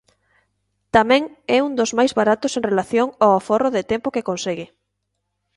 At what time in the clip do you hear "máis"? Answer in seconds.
1.97-2.11